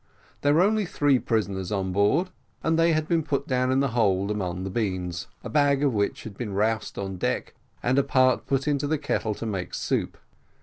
[0.41, 2.31] There were only three prisoners on board,
[2.63, 5.93] and they had been put down in the hold among the beans; a bag of
[5.93, 9.75] which had been roused on deck, and a part put into the kettle to make
[9.75, 10.17] soup.